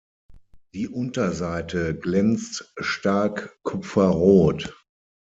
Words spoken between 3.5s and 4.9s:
kupferrot.